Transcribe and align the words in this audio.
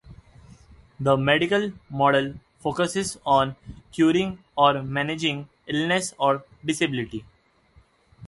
The 0.99 1.15
medical 1.15 1.73
model 1.87 2.33
focuses 2.57 3.19
on 3.23 3.55
curing 3.91 4.39
or 4.57 4.81
managing 4.81 5.47
illness 5.67 6.15
or 6.17 6.43
disability. 6.65 7.23